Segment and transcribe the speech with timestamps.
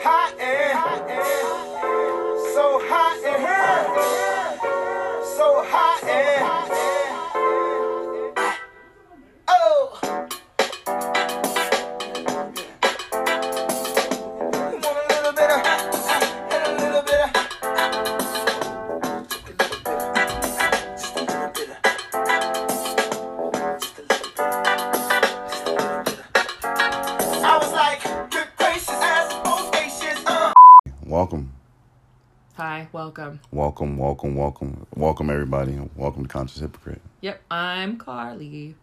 [0.00, 0.67] hot and
[33.08, 33.40] welcome.
[33.50, 35.80] welcome, welcome, welcome, welcome, everybody.
[35.96, 37.00] Welcome to Conscious Hypocrite.
[37.22, 38.74] Yep, I'm Carly.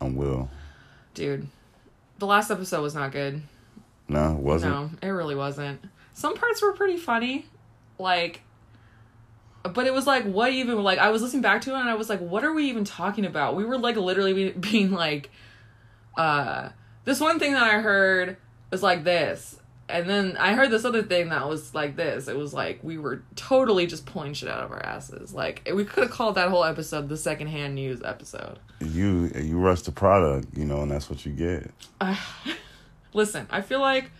[0.00, 0.48] I'm Will.
[1.14, 1.48] Dude,
[2.20, 3.42] the last episode was not good.
[4.06, 4.72] No, it wasn't.
[4.72, 5.80] No, it really wasn't.
[6.12, 7.46] Some parts were pretty funny.
[7.98, 8.42] Like,
[9.64, 10.80] but it was like, what even?
[10.84, 12.84] Like, I was listening back to it and I was like, what are we even
[12.84, 13.56] talking about?
[13.56, 15.30] We were like literally being like,
[16.16, 16.68] uh,
[17.04, 18.36] this one thing that I heard
[18.70, 19.58] was like this.
[19.88, 22.26] And then I heard this other thing that was like this.
[22.26, 25.34] It was like we were totally just pulling shit out of our asses.
[25.34, 28.58] Like we could have called that whole episode the secondhand news episode.
[28.80, 31.70] You you rush the product, you know, and that's what you get.
[33.14, 34.10] listen i feel like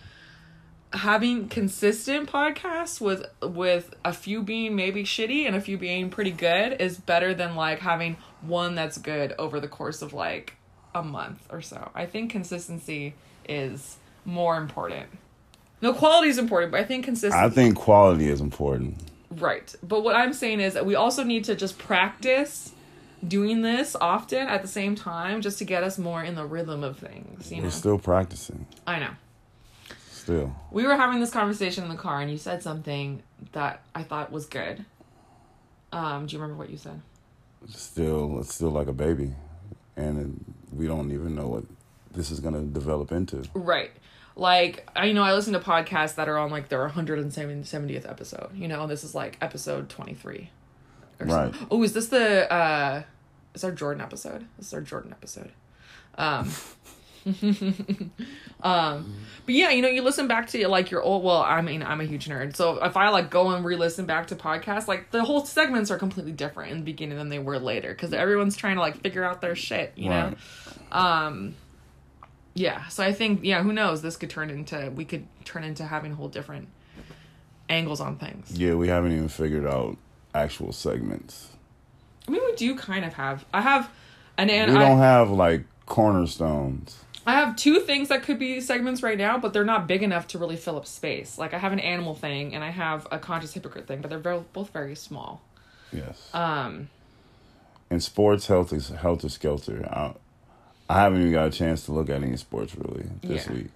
[0.94, 6.30] having consistent podcasts with with a few being maybe shitty and a few being pretty
[6.30, 10.54] good is better than like having one that's good over the course of like
[10.94, 13.14] a month or so i think consistency
[13.48, 15.08] is more important
[15.84, 18.96] no quality is important but i think consistency I think quality is important.
[19.40, 19.74] Right.
[19.82, 22.72] But what I'm saying is that we also need to just practice
[23.26, 26.84] doing this often at the same time just to get us more in the rhythm
[26.84, 27.64] of things, you know.
[27.64, 28.66] We're still practicing.
[28.86, 29.10] I know.
[30.10, 30.54] Still.
[30.70, 34.30] We were having this conversation in the car and you said something that I thought
[34.30, 34.84] was good.
[35.92, 37.00] Um, do you remember what you said?
[37.68, 39.32] Still it's still like a baby.
[39.96, 41.64] And we don't even know what
[42.12, 43.44] this is gonna develop into.
[43.54, 43.92] Right.
[44.36, 48.50] Like, I you know I listen to podcasts that are on like their 170th episode,
[48.54, 50.50] you know, this is like episode 23.
[51.20, 51.54] Or Right.
[51.54, 51.68] something.
[51.70, 53.02] Oh, is this the uh
[53.54, 54.46] is our Jordan episode?
[54.58, 55.52] This is our Jordan episode.
[56.18, 56.50] Um
[58.62, 59.14] um
[59.46, 62.00] but yeah, you know, you listen back to like your old well, I mean, I'm
[62.00, 62.56] a huge nerd.
[62.56, 65.98] So if I like go and re-listen back to podcasts, like the whole segments are
[65.98, 69.24] completely different in the beginning than they were later cuz everyone's trying to like figure
[69.24, 70.34] out their shit, you know.
[70.90, 71.54] Um
[72.54, 75.84] yeah, so I think yeah, who knows, this could turn into we could turn into
[75.84, 76.68] having whole different
[77.68, 78.56] angles on things.
[78.56, 79.96] Yeah, we haven't even figured out
[80.34, 81.50] actual segments.
[82.26, 83.44] I mean, we do kind of have.
[83.52, 83.90] I have
[84.38, 86.98] an and we don't have like cornerstones.
[87.26, 90.26] I have two things that could be segments right now, but they're not big enough
[90.28, 91.38] to really fill up space.
[91.38, 94.18] Like I have an animal thing and I have a conscious hypocrite thing, but they're
[94.18, 95.40] very, both very small.
[95.90, 96.28] Yes.
[96.34, 96.90] Um,
[97.90, 99.88] in sports, health is helter skelter.
[100.88, 103.52] I, haven't even got a chance to look at any sports really this Yeah.
[103.52, 103.66] week.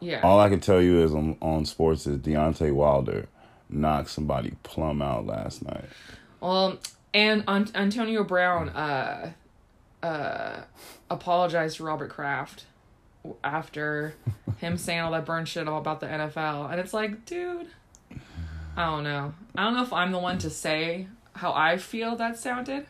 [0.00, 0.20] yeah.
[0.22, 3.26] All I can tell you is on, on sports is Deontay Wilder
[3.68, 5.84] knocked somebody plumb out last night.
[6.40, 6.78] Well,
[7.14, 9.32] and An- Antonio Brown uh,
[10.02, 10.60] uh,
[11.10, 12.64] apologized to Robert Kraft
[13.44, 14.14] after
[14.58, 17.68] him saying all that burn shit all about the NFL, and it's like, dude,
[18.76, 19.34] I don't know.
[19.56, 22.86] I don't know if I'm the one to say how I feel that sounded,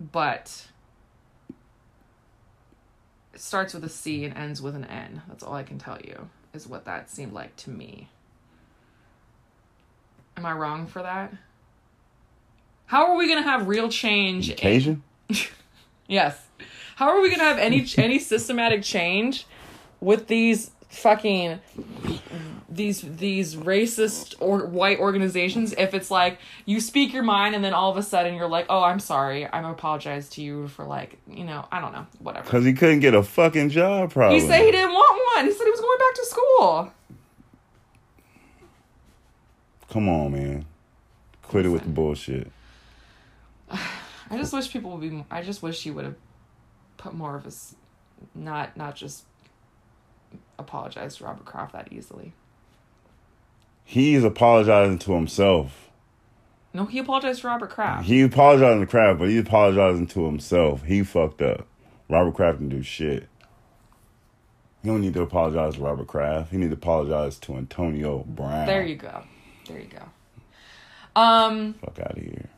[0.00, 0.66] but
[3.40, 5.22] starts with a C and ends with an N.
[5.28, 8.08] That's all I can tell you is what that seemed like to me.
[10.36, 11.32] Am I wrong for that?
[12.86, 14.54] How are we gonna have real change?
[14.56, 15.02] Cajun?
[16.10, 16.42] Yes.
[16.96, 19.46] How are we gonna have any any systematic change
[20.00, 21.60] with these fucking
[22.68, 27.72] these these racist or white organizations if it's like you speak your mind and then
[27.72, 31.18] all of a sudden you're like oh i'm sorry i'm apologize to you for like
[31.28, 34.40] you know i don't know whatever Because he couldn't get a fucking job, probably.
[34.40, 36.92] he said he didn't want one he said he was going back to school
[39.90, 40.66] Come on, man.
[41.42, 42.50] Quit it with the bullshit.
[43.70, 45.24] I just wish people would be.
[45.30, 46.16] I just wish he would have
[46.98, 47.74] put more of his,
[48.34, 49.24] not not just
[50.58, 52.34] apologize to Robert Kraft that easily.
[53.90, 55.88] He's apologizing to himself.
[56.74, 58.04] No, he apologized to Robert Kraft.
[58.06, 60.82] He apologizing to Kraft, but he's apologizing to himself.
[60.82, 61.66] He fucked up.
[62.10, 63.30] Robert Kraft didn't do shit.
[64.82, 66.50] He don't need to apologize to Robert Kraft.
[66.50, 68.66] He need to apologize to Antonio Brown.
[68.66, 69.22] there you go.
[69.66, 70.02] There you go.
[71.18, 71.72] Um.
[71.82, 72.50] Fuck out of here.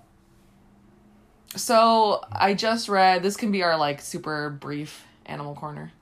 [1.55, 3.23] So I just read.
[3.23, 5.93] This can be our like super brief animal corner.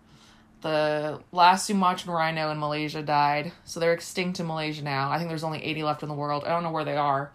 [0.60, 5.10] The last Sumatran rhino in Malaysia died, so they're extinct in Malaysia now.
[5.10, 6.44] I think there's only 80 left in the world.
[6.44, 7.30] I don't know where they are.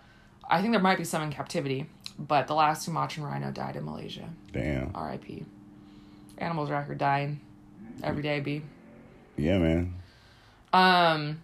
[0.49, 1.85] I think there might be some in captivity,
[2.19, 4.27] but the last Sumatran rhino died in Malaysia.
[4.51, 4.91] Damn.
[4.93, 5.45] R.I.P.
[6.37, 7.39] Animals are out here dying
[8.03, 8.61] every day, B.
[9.37, 9.93] Yeah, man.
[10.73, 11.41] Um,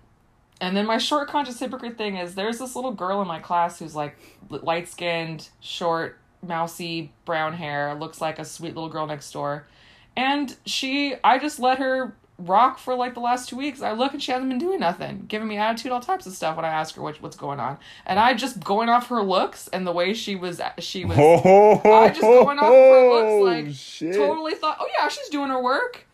[0.59, 3.79] and then my short conscious hypocrite thing is there's this little girl in my class
[3.79, 4.17] who's like
[4.49, 9.65] light skinned, short, mousy, brown hair, looks like a sweet little girl next door.
[10.15, 13.81] And she, I just let her rock for like the last two weeks.
[13.81, 16.55] I look and she hasn't been doing nothing, giving me attitude, all types of stuff
[16.55, 17.77] when I ask her what, what's going on.
[18.05, 21.81] And I just going off her looks and the way she was, she was, Oh,
[21.85, 24.15] I just going off her looks oh, like shit.
[24.15, 26.05] totally thought, oh yeah, she's doing her work.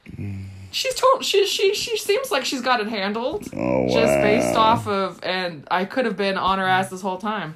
[0.72, 1.22] She's total.
[1.22, 3.48] She she she seems like she's got it handled.
[3.56, 7.18] Oh, Just based off of, and I could have been on her ass this whole
[7.18, 7.56] time,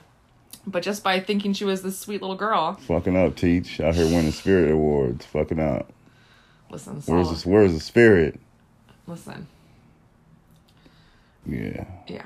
[0.66, 2.76] but just by thinking she was this sweet little girl.
[2.88, 3.82] Fucking up, Teach.
[3.82, 5.26] Out here winning spirit awards.
[5.26, 5.92] Fucking up.
[6.70, 7.40] Listen, Where's solid.
[7.44, 8.40] the Where's the spirit?
[9.08, 9.48] listen,
[11.46, 11.86] Yeah.
[12.08, 12.26] yeah.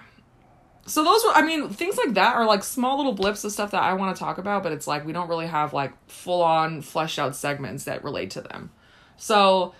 [0.85, 3.71] So those were, I mean, things like that are like small little blips of stuff
[3.71, 6.41] that I want to talk about, but it's like we don't really have like full
[6.41, 8.69] on fleshed out segments that relate to them.
[9.15, 9.73] So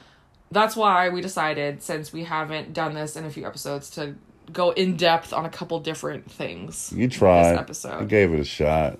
[0.50, 4.16] that's why we decided, since we haven't done this in a few episodes, to
[4.54, 6.94] go in depth on a couple different things.
[6.96, 7.52] You tried.
[7.52, 8.02] This episode.
[8.04, 8.98] I gave it a shot.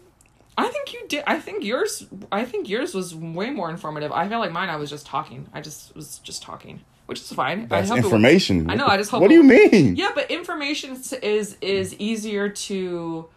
[0.58, 1.24] I think you did.
[1.26, 2.06] I think yours.
[2.32, 4.12] I think yours was way more informative.
[4.12, 4.70] I feel like mine.
[4.70, 5.48] I was just talking.
[5.54, 7.68] I just was just talking, which is fine.
[7.68, 8.70] That's I hope it- information.
[8.70, 9.96] I know, I just hope What do you mean?
[9.96, 10.92] yeah, but information
[11.24, 13.28] is is, easier to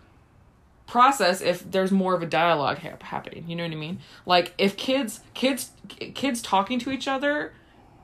[0.86, 3.44] process if there's more of a dialogue hap- happening.
[3.48, 3.98] You know what I mean?
[4.26, 7.52] Like if kids kids kids talking to each other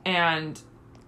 [0.05, 0.61] and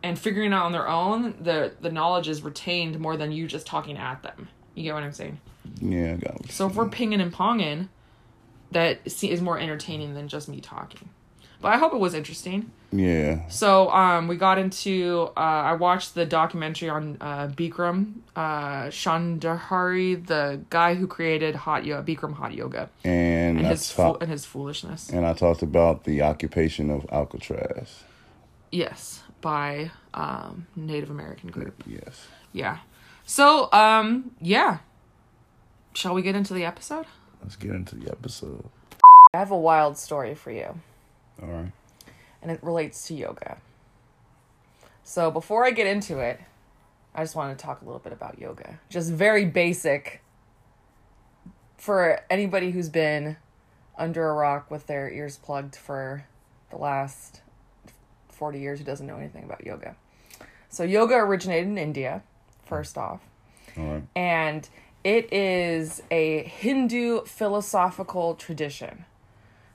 [0.03, 3.67] and figuring out on their own, the the knowledge is retained more than you just
[3.67, 4.49] talking at them.
[4.75, 5.41] You get what I'm saying?
[5.81, 6.50] Yeah, I got.
[6.50, 7.88] So if we're pinging and ponging,
[8.72, 11.08] that is more entertaining than just me talking.
[11.61, 12.70] But I hope it was interesting.
[12.93, 13.49] Yeah.
[13.49, 15.31] So um, we got into.
[15.37, 21.84] Uh, I watched the documentary on uh, Bikram uh, Chandahari, the guy who created hot
[21.84, 25.08] yoga, Bikram hot yoga, And, and his talk- fo- and his foolishness.
[25.10, 28.05] and I talked about the occupation of Alcatraz.
[28.70, 31.82] Yes, by um, Native American group.
[31.87, 32.26] Yes.
[32.52, 32.78] Yeah.
[33.25, 34.78] So um, yeah.
[35.94, 37.06] Shall we get into the episode?
[37.43, 38.64] Let's get into the episode.
[39.32, 40.81] I have a wild story for you.
[41.43, 41.73] All right.
[42.43, 43.58] and it relates to yoga.
[45.02, 46.41] So before I get into it,
[47.14, 48.79] I just want to talk a little bit about yoga.
[48.88, 50.23] Just very basic
[51.76, 53.37] for anybody who's been
[53.99, 56.25] under a rock with their ears plugged for
[56.70, 57.41] the last
[58.31, 59.96] 40 years who doesn't know anything about yoga.
[60.69, 62.23] So yoga originated in India,
[62.64, 63.20] first off
[63.76, 64.02] All right.
[64.17, 64.69] and
[65.05, 69.05] it is a Hindu philosophical tradition.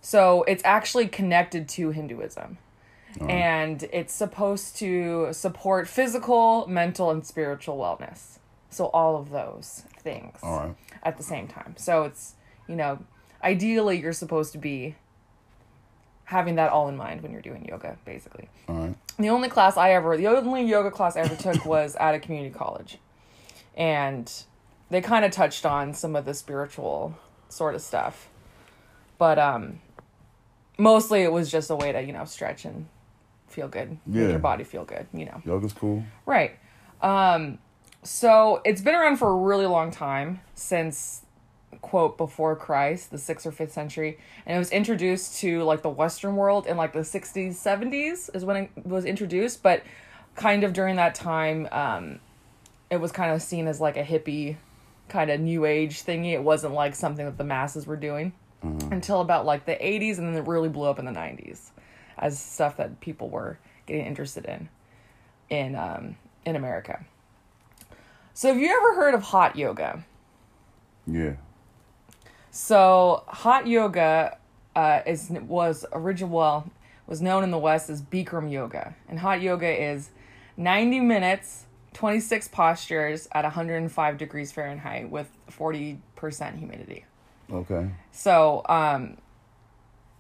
[0.01, 2.57] So it's actually connected to Hinduism.
[3.27, 8.37] And it's supposed to support physical, mental, and spiritual wellness.
[8.69, 10.75] So all of those things right.
[11.03, 11.75] at the same time.
[11.77, 12.35] So it's,
[12.67, 12.99] you know,
[13.43, 14.95] ideally you're supposed to be
[16.25, 18.47] having that all in mind when you're doing yoga, basically.
[18.67, 18.95] All right.
[19.17, 22.19] The only class I ever, the only yoga class I ever took was at a
[22.19, 22.99] community college.
[23.75, 24.31] And
[24.89, 27.17] they kind of touched on some of the spiritual
[27.49, 28.29] sort of stuff.
[29.17, 29.81] But um
[30.79, 32.87] mostly it was just a way to, you know, stretch and
[33.47, 33.97] feel good.
[34.05, 35.41] Make your body feel good, you know.
[35.45, 36.03] Yoga's cool.
[36.25, 36.53] Right.
[37.01, 37.59] Um,
[38.01, 41.23] so it's been around for a really long time since
[41.81, 45.89] quote before Christ, the sixth or fifth century, and it was introduced to like the
[45.89, 49.83] Western world in like the sixties, seventies is when it was introduced, but
[50.35, 52.19] kind of during that time, um,
[52.89, 54.57] it was kind of seen as like a hippie
[55.09, 56.33] kind of new age thingy.
[56.33, 58.33] It wasn't like something that the masses were doing
[58.91, 61.69] until about like the 80s and then it really blew up in the 90s
[62.17, 64.69] as stuff that people were getting interested in
[65.49, 67.05] in um, in America.
[68.33, 70.05] So have you ever heard of hot yoga?
[71.07, 71.33] Yeah.
[72.51, 74.37] So hot yoga
[74.75, 76.69] uh, is was original well
[77.07, 80.11] was known in the West as Bikram yoga, and hot yoga is
[80.55, 86.57] ninety minutes, twenty six postures at one hundred and five degrees Fahrenheit with forty percent
[86.57, 87.05] humidity.
[87.51, 87.89] Okay.
[88.11, 89.17] So, um,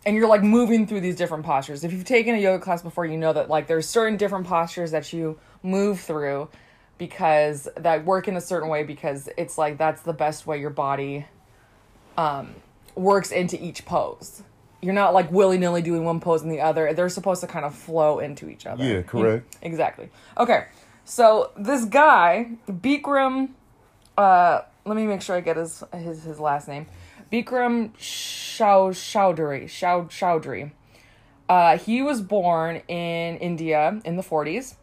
[0.05, 1.83] and you're like moving through these different postures.
[1.83, 4.91] If you've taken a yoga class before, you know that like there's certain different postures
[4.91, 6.49] that you move through
[6.97, 10.69] because that work in a certain way because it's like that's the best way your
[10.69, 11.25] body
[12.17, 12.55] um,
[12.95, 14.43] works into each pose.
[14.81, 16.93] You're not like willy nilly doing one pose and the other.
[16.93, 18.83] They're supposed to kind of flow into each other.
[18.83, 19.57] Yeah, correct.
[19.61, 20.09] Exactly.
[20.37, 20.65] Okay.
[21.09, 23.49] So this guy, Bikram,
[24.15, 26.85] uh, let me make sure I get his his, his last name.
[27.33, 29.67] Bikram Shau Chaudhary.
[29.67, 30.71] Shau Chaudhary.
[31.49, 34.75] Uh, he was born in India in the 40s.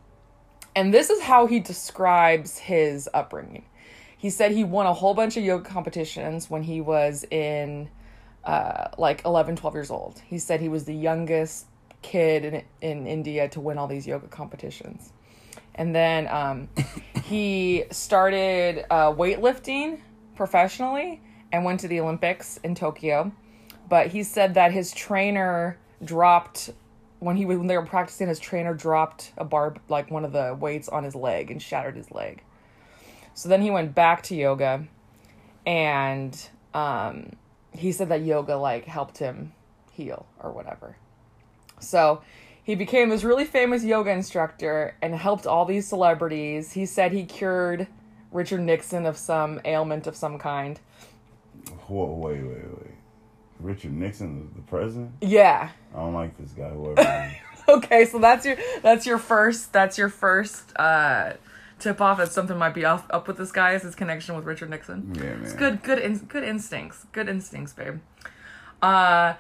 [0.75, 3.65] And this is how he describes his upbringing.
[4.19, 7.89] He said he won a whole bunch of yoga competitions when he was in
[8.43, 10.21] uh, like 11, 12 years old.
[10.27, 11.67] He said he was the youngest
[12.03, 15.13] kid in, in India to win all these yoga competitions.
[15.77, 16.69] And then um,
[17.25, 20.01] he started uh, weightlifting
[20.35, 21.21] professionally
[21.53, 23.31] and went to the Olympics in Tokyo.
[23.89, 26.71] But he said that his trainer dropped
[27.19, 28.29] when he was when they were practicing.
[28.29, 31.97] His trainer dropped a bar like one of the weights on his leg and shattered
[31.97, 32.43] his leg.
[33.35, 34.87] So then he went back to yoga,
[35.67, 37.33] and um,
[37.73, 39.53] he said that yoga like helped him
[39.93, 40.97] heal or whatever.
[41.81, 42.23] So
[42.67, 46.73] he became this really famous yoga instructor and helped all these celebrities.
[46.73, 47.87] He said he cured
[48.33, 50.81] Richard Nixon of some ailment of some kind.
[51.87, 52.91] Whoa, wait, wait, wait.
[53.61, 55.13] Richard Nixon is the president?
[55.21, 55.71] Yeah.
[55.95, 57.33] I don't like this guy, whoever.
[57.69, 61.33] Okay, so that's your that's your first that's your first uh
[61.81, 64.45] tip off that something might be off up with this guy is his connection with
[64.45, 65.13] Richard Nixon.
[65.17, 65.43] yeah, man.
[65.43, 67.07] It's good, good, in, good instincts.
[67.11, 67.99] Good instincts, babe.
[68.81, 69.35] Uh,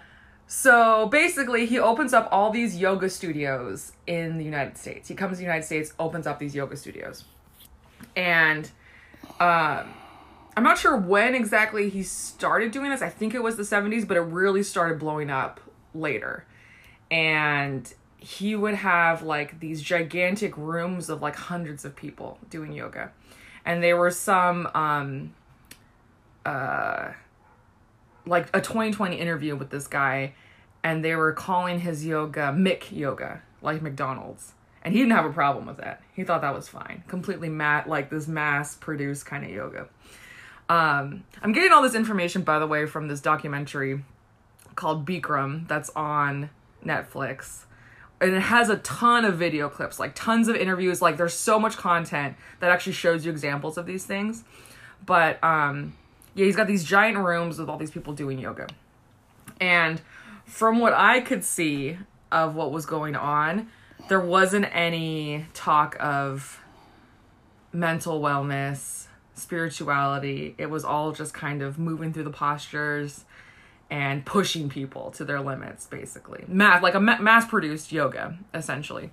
[0.47, 5.09] so basically, he opens up all these yoga studios in the United States.
[5.09, 7.25] He comes to the United States, opens up these yoga studios,
[8.15, 8.71] and
[9.41, 9.93] um,
[10.57, 13.03] I'm not sure when exactly he started doing this.
[13.03, 15.61] I think it was the 70s, but it really started blowing up
[15.95, 16.47] later.
[17.11, 23.13] And he would have like these gigantic rooms of like hundreds of people doing yoga.
[23.65, 25.35] And there were some um
[26.45, 27.13] uh
[28.27, 30.35] like a 2020 interview with this guy
[30.83, 34.53] and they were calling his yoga Mick yoga, like McDonald's.
[34.83, 36.01] And he didn't have a problem with that.
[36.15, 37.03] He thought that was fine.
[37.09, 39.89] Completely mat like this mass produced kind of yoga.
[40.69, 44.05] Um, I'm getting all this information, by the way, from this documentary
[44.77, 46.51] called Bikram that's on
[46.85, 47.65] Netflix.
[48.21, 51.03] And it has a ton of video clips, like tons of interviews.
[51.03, 54.45] Like there's so much content that actually shows you examples of these things.
[55.05, 55.95] But um,
[56.37, 58.69] yeah, he's got these giant rooms with all these people doing yoga.
[59.59, 60.01] And
[60.45, 61.99] from what I could see
[62.31, 63.69] of what was going on,
[64.09, 66.61] there wasn't any talk of
[67.73, 70.55] mental wellness, spirituality.
[70.59, 73.25] It was all just kind of moving through the postures
[73.89, 76.45] and pushing people to their limits, basically.
[76.49, 79.11] Mass, like a ma- mass-produced yoga, essentially.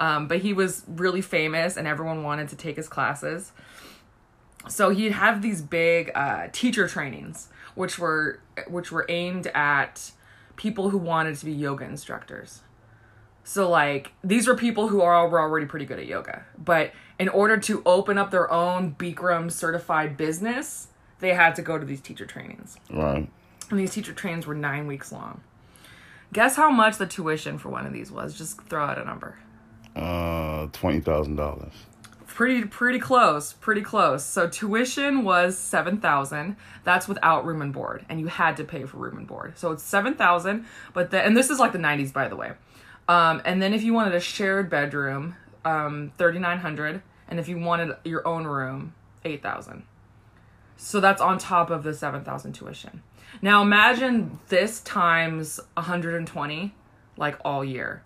[0.00, 3.52] Um, but he was really famous, and everyone wanted to take his classes.
[4.68, 10.12] So he'd have these big uh, teacher trainings, which were which were aimed at
[10.56, 12.62] people who wanted to be yoga instructors.
[13.44, 17.28] So like these were people who are were already pretty good at yoga, but in
[17.28, 20.88] order to open up their own Bikram certified business,
[21.18, 22.76] they had to go to these teacher trainings.
[22.90, 23.28] Right.
[23.70, 25.40] And these teacher trainings were 9 weeks long.
[26.32, 28.36] Guess how much the tuition for one of these was?
[28.36, 29.38] Just throw out a number.
[29.94, 31.72] Uh, twenty thousand dollars.
[32.32, 34.24] Pretty pretty close, pretty close.
[34.24, 36.56] So tuition was 7,000.
[36.82, 39.58] That's without room and board and you had to pay for room and board.
[39.58, 42.52] So it's 7,000, but then and this is like the 90s by the way.
[43.06, 45.36] Um, and then if you wanted a shared bedroom,
[45.66, 47.02] um, 3,900.
[47.28, 48.94] And if you wanted your own room,
[49.26, 49.84] 8,000.
[50.76, 53.02] So that's on top of the 7,000 tuition.
[53.40, 56.74] Now imagine this times 120,
[57.16, 58.02] like all year.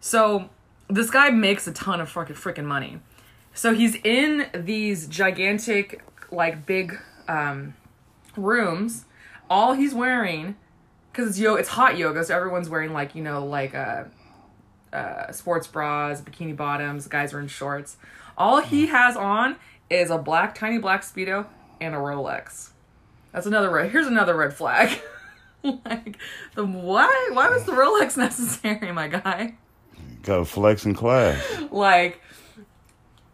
[0.00, 0.48] So
[0.88, 3.00] this guy makes a ton of fucking freaking money.
[3.58, 6.00] So he's in these gigantic,
[6.30, 6.96] like big
[7.26, 7.74] um,
[8.36, 9.04] rooms.
[9.50, 10.54] All he's wearing,
[11.10, 14.04] because it's yo, it's hot yoga, so everyone's wearing like you know like uh,
[14.92, 17.08] uh, sports bras, bikini bottoms.
[17.08, 17.96] Guys are in shorts.
[18.36, 19.56] All he has on
[19.90, 21.44] is a black, tiny black speedo
[21.80, 22.70] and a Rolex.
[23.32, 23.90] That's another red.
[23.90, 25.00] Here's another red flag.
[25.64, 26.16] like
[26.54, 27.30] the why?
[27.32, 29.56] Why was the Rolex necessary, my guy?
[30.22, 31.44] Got a flex in class.
[31.72, 32.22] like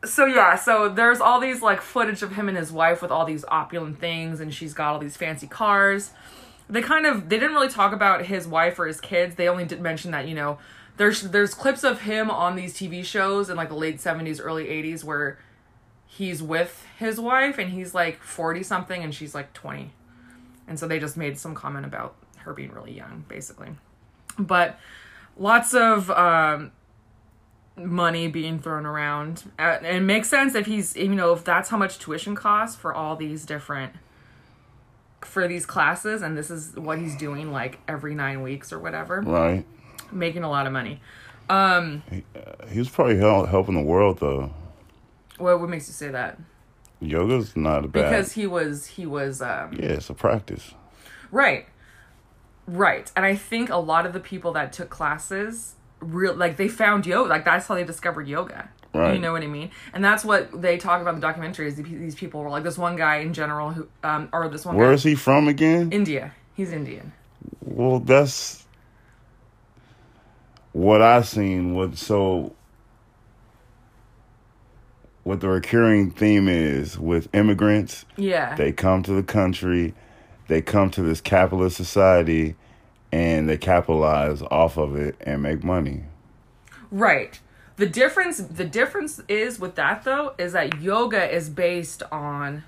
[0.05, 3.25] so yeah so there's all these like footage of him and his wife with all
[3.25, 6.13] these opulent things and she's got all these fancy cars.
[6.69, 9.35] They kind of they didn't really talk about his wife or his kids.
[9.35, 10.59] They only did mention that you know
[10.97, 14.67] there's there's clips of him on these tv shows in like the late 70s early
[14.67, 15.39] 80s where
[16.07, 19.91] he's with his wife and he's like 40 something and she's like 20
[20.69, 23.71] and so they just made some comment about her being really young basically.
[24.39, 24.79] But
[25.37, 26.73] lots of um
[27.77, 29.51] money being thrown around.
[29.59, 32.77] Uh, and it makes sense if he's, you know, if that's how much tuition costs
[32.77, 33.93] for all these different,
[35.23, 39.21] for these classes, and this is what he's doing like every nine weeks or whatever,
[39.23, 39.65] Right.
[40.13, 41.01] making a lot of money.
[41.49, 42.03] Um,
[42.71, 44.53] He was probably hel- helping the world though.
[45.39, 46.39] what, what makes you say that?
[47.01, 48.09] Yoga's not a bad.
[48.11, 50.73] Because he was, he was, um, yeah, it's a practice.
[51.31, 51.67] Right.
[52.67, 53.11] Right.
[53.17, 57.07] And I think a lot of the people that took classes real like they found
[57.07, 58.69] yoga like that's how they discovered yoga.
[58.93, 59.15] Right.
[59.15, 59.71] You know what I mean?
[59.93, 62.79] And that's what they talk about in the documentary is these people were like this
[62.79, 65.91] one guy in general who um or this one Where guy is he from again?
[65.93, 66.33] India.
[66.55, 67.13] He's Indian.
[67.61, 68.65] Well, that's
[70.73, 71.75] what I seen.
[71.75, 72.55] What so
[75.25, 78.05] what the recurring theme is with immigrants.
[78.17, 78.55] Yeah.
[78.55, 79.95] They come to the country,
[80.49, 82.55] they come to this capitalist society,
[83.15, 86.03] and they capitalize off of it and make money.
[86.91, 87.39] Right.
[87.77, 92.65] The difference the difference is with that though is that yoga is based on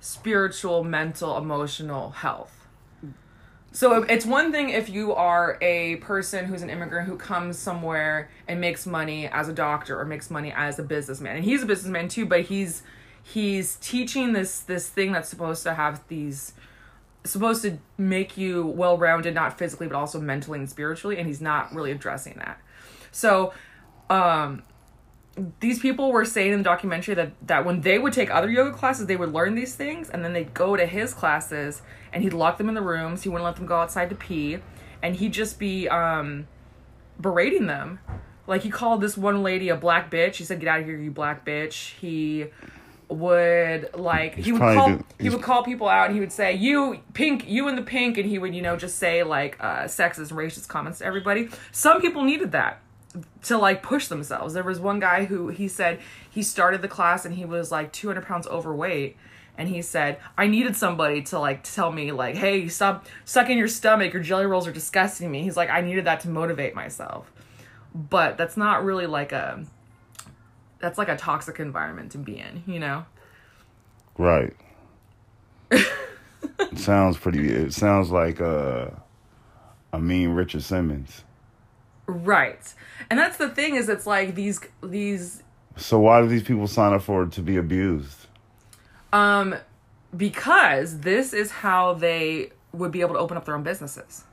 [0.00, 2.66] spiritual, mental, emotional health.
[3.70, 8.30] So it's one thing if you are a person who's an immigrant who comes somewhere
[8.48, 11.36] and makes money as a doctor or makes money as a businessman.
[11.36, 12.82] And he's a businessman too, but he's
[13.22, 16.54] he's teaching this this thing that's supposed to have these
[17.30, 21.74] supposed to make you well-rounded not physically but also mentally and spiritually and he's not
[21.74, 22.60] really addressing that.
[23.12, 23.52] So
[24.10, 24.62] um
[25.60, 28.72] these people were saying in the documentary that that when they would take other yoga
[28.72, 31.82] classes, they would learn these things, and then they'd go to his classes,
[32.12, 33.22] and he'd lock them in the rooms.
[33.22, 34.58] He wouldn't let them go outside to pee,
[35.02, 36.46] and he'd just be um,
[37.20, 38.00] berating them.
[38.46, 40.36] Like he called this one lady a black bitch.
[40.36, 42.46] He said, "Get out of here, you black bitch." He
[43.08, 46.52] would like he would call he he's- would call people out and he would say
[46.52, 49.84] you pink you in the pink and he would you know just say like uh
[49.84, 52.80] sexist racist comments to everybody some people needed that
[53.42, 54.54] to like push themselves.
[54.54, 56.00] There was one guy who he said
[56.30, 59.16] he started the class and he was like 200 pounds overweight.
[59.56, 63.66] And he said, I needed somebody to like tell me, like, hey, stop sucking your
[63.66, 64.12] stomach.
[64.12, 65.42] Your jelly rolls are disgusting me.
[65.42, 67.32] He's like, I needed that to motivate myself.
[67.92, 69.64] But that's not really like a,
[70.80, 73.04] that's like a toxic environment to be in, you know?
[74.16, 74.54] Right.
[75.70, 77.48] it sounds pretty.
[77.48, 78.88] It sounds like uh,
[79.92, 81.24] a mean Richard Simmons.
[82.06, 82.74] Right.
[83.10, 85.42] And that's the thing is, it's like these, these
[85.76, 88.26] So why do these people sign up for it to be abused?
[89.12, 89.56] Um,
[90.16, 94.24] because this is how they would be able to open up their own businesses.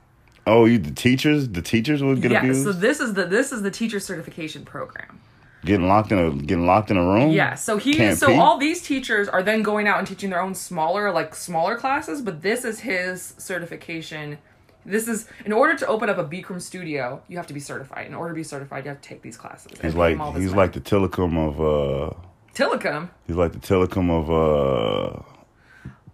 [0.46, 1.48] Oh, you the teachers?
[1.48, 2.44] The teachers would get abused?
[2.44, 2.64] yeah, abused.
[2.64, 5.20] so this is the this is the teacher certification program.
[5.66, 7.30] Getting locked in a getting locked in a room.
[7.30, 8.34] Yeah, so he Can't so pee?
[8.34, 12.22] all these teachers are then going out and teaching their own smaller like smaller classes,
[12.22, 14.38] but this is his certification.
[14.84, 18.06] This is in order to open up a Bikram studio, you have to be certified.
[18.06, 19.72] In order to be certified, you have to take these classes.
[19.82, 22.14] He's like them all this he's like the Tilikum of uh
[22.54, 23.10] Tilikum.
[23.26, 25.22] he's like the Tilikum of uh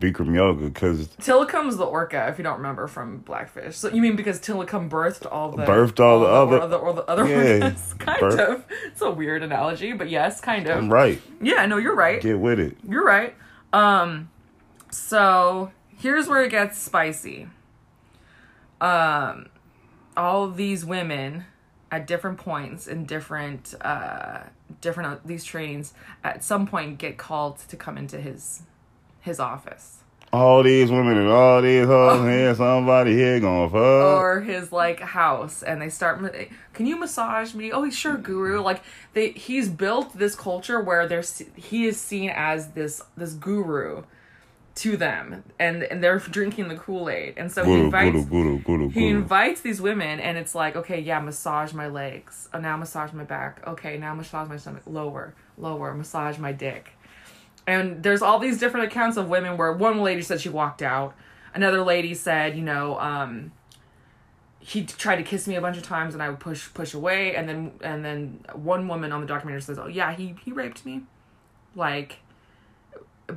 [0.03, 3.77] Bikram yoga because Tilikum's the orca, if you don't remember from Blackfish.
[3.77, 6.93] So you mean because Tilikum birthed all the Birthed all the other- or the, or
[6.95, 7.99] the other Yeah, orcas?
[7.99, 8.65] Kind birth- of.
[8.87, 10.77] It's a weird analogy, but yes, kind of.
[10.77, 11.21] I'm right.
[11.41, 12.21] Yeah, no, you're right.
[12.21, 12.77] Get with it.
[12.89, 13.35] You're right.
[13.73, 14.29] Um,
[14.91, 17.49] so here's where it gets spicy.
[18.81, 19.47] Um,
[20.17, 21.45] all these women
[21.91, 24.41] at different points in different uh
[24.81, 25.93] different uh, these trainings
[26.25, 28.63] at some point get called to come into his
[29.23, 29.99] his office.
[30.33, 33.77] All these women and all these hoes here, somebody here gonna fuck.
[34.21, 36.21] or his like house and they start
[36.73, 37.71] can you massage me?
[37.71, 38.61] Oh sure guru.
[38.61, 38.83] Like
[39.15, 44.05] they he's built this culture where there's he is seen as this this guru
[44.75, 48.89] to them and and they're drinking the kool-aid and so he invites guru, guru, guru,
[48.89, 52.49] he invites these women and it's like okay yeah massage my legs.
[52.55, 53.63] Oh now massage my back.
[53.67, 54.83] Okay now massage my stomach.
[54.87, 56.93] Lower lower massage my dick
[57.73, 61.15] and there's all these different accounts of women where one lady said she walked out.
[61.55, 63.53] Another lady said you know um
[64.61, 67.35] he tried to kiss me a bunch of times and I would push push away.
[67.35, 70.85] And then and then one woman on the documentary says oh yeah he he raped
[70.85, 71.03] me.
[71.75, 72.19] Like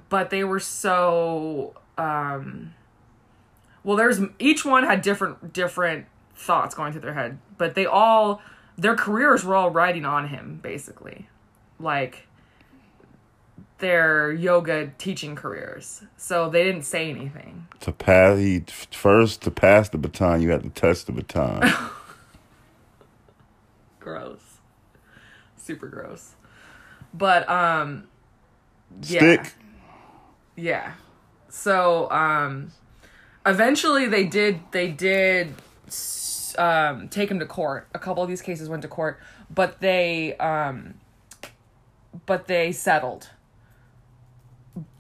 [0.10, 2.74] but they were so um
[3.84, 8.41] well there's each one had different different thoughts going through their head but they all
[8.78, 11.30] their careers were all riding on him basically.
[11.80, 12.25] Like
[13.80, 16.04] their yoga teaching careers.
[16.18, 17.68] So they didn't say anything.
[17.82, 21.72] To pass, he first to pass the baton, you have to touch the baton.
[24.00, 24.58] gross.
[25.58, 26.36] Super gross.
[27.14, 28.08] But um
[29.02, 29.20] yeah.
[29.20, 29.54] Stick.
[30.56, 30.94] yeah.
[31.50, 32.72] So um
[33.46, 35.54] eventually they did they did
[36.58, 37.88] um take him to court.
[37.94, 39.20] A couple of these cases went to court
[39.54, 40.96] but they um
[42.26, 43.30] but they settled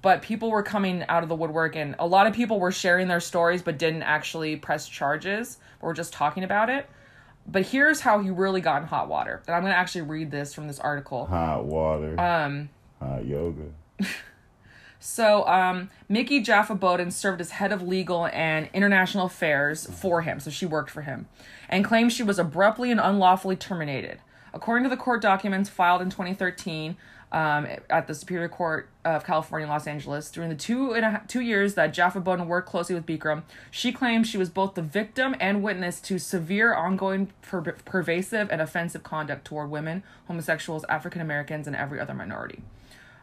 [0.01, 3.07] but people were coming out of the woodwork and a lot of people were sharing
[3.07, 6.89] their stories but didn't actually press charges or were just talking about it
[7.47, 10.31] but here's how he really got in hot water and i'm going to actually read
[10.31, 12.19] this from this article Hot water.
[12.19, 12.69] um
[13.01, 13.71] hot yoga.
[14.99, 20.49] so, um, Micki Jafa-Bodden served as head of legal and international affairs for him, so
[20.49, 21.27] she worked for him,
[21.69, 24.19] and claimed she was abruptly and unlawfully terminated.
[24.53, 26.97] According to the court documents filed in 2013,
[27.35, 30.31] um, at the Superior Court of California, Los Angeles.
[30.31, 34.37] During the two and two years that Jafa-Bodden worked closely with Bikram, she claimed she
[34.37, 39.69] was both the victim and witness to severe, ongoing, per- pervasive, and offensive conduct toward
[39.69, 42.61] women, homosexuals, African Americans, and every other minority.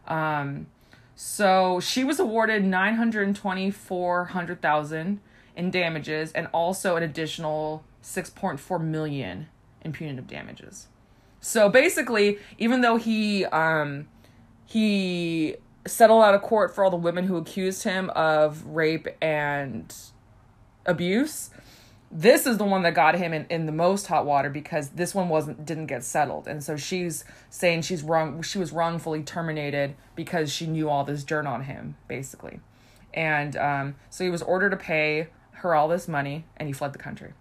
[0.06, 0.66] Um,
[1.16, 5.20] so she was awarded nine hundred twenty four hundred thousand
[5.56, 9.46] in damages, and also an additional six point four million
[9.80, 10.88] in punitive damages.
[11.42, 14.08] So basically, even though he um
[14.64, 19.92] he settled out of court for all the women who accused him of rape and
[20.86, 21.50] abuse,
[22.12, 25.16] this is the one that got him in, in the most hot water because this
[25.16, 26.46] one wasn't didn't get settled.
[26.46, 31.24] And so she's saying she's wrong she was wrongfully terminated because she knew all this
[31.24, 32.60] dirt on him, basically.
[33.12, 36.92] And um, so he was ordered to pay her all this money and he fled
[36.92, 37.32] the country.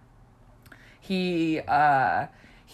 [1.00, 2.26] He uh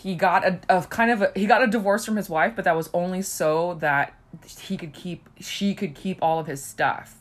[0.03, 2.65] he got a, a kind of a, he got a divorce from his wife, but
[2.65, 4.15] that was only so that
[4.61, 7.17] he could keep she could keep all of his stuff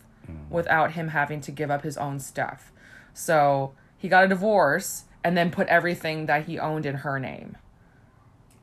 [0.50, 2.72] without him having to give up his own stuff.
[3.14, 7.58] So he got a divorce and then put everything that he owned in her name.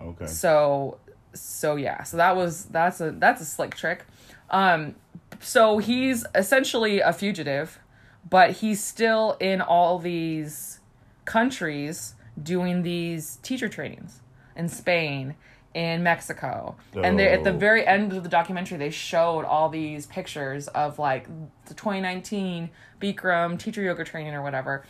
[0.00, 0.26] Okay.
[0.26, 0.98] So
[1.32, 4.04] so yeah, so that was that's a that's a slick trick.
[4.50, 4.94] Um
[5.40, 7.80] so he's essentially a fugitive,
[8.28, 10.78] but he's still in all these
[11.24, 14.20] countries doing these teacher trainings
[14.56, 15.34] in Spain,
[15.74, 16.76] in Mexico.
[17.02, 17.56] And they at the Oh.
[17.58, 21.26] very end of the documentary they showed all these pictures of like
[21.66, 22.70] the 2019
[23.00, 24.84] Bikram teacher yoga training or whatever